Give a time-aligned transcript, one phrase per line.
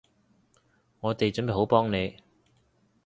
[1.01, 2.17] 我哋準備好幫你